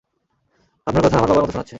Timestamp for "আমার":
1.17-1.29